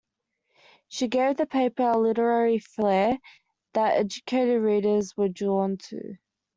[0.87, 3.19] She gave the paper a literary flare
[3.73, 6.15] that educated readers were drawn to.